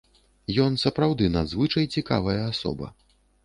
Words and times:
Ён 0.65 0.79
сапраўды 0.83 1.29
надзвычай 1.37 1.85
цікавая 1.99 2.41
асоба. 2.51 2.95